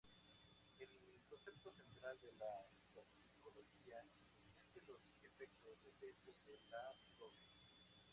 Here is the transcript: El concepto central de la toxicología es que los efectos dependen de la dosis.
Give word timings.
El 0.79 0.87
concepto 1.29 1.37
central 1.69 2.17
de 2.21 2.31
la 2.39 2.65
toxicología 2.95 3.97
es 4.01 4.73
que 4.73 4.81
los 4.91 4.99
efectos 5.21 5.77
dependen 5.83 6.35
de 6.47 6.57
la 6.71 6.89
dosis. 7.19 8.01